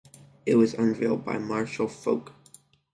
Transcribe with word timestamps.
It 0.47 0.55
was 0.55 0.73
unveiled 0.73 1.23
by 1.23 1.37
Marshall 1.37 1.87
Foch. 1.87 2.31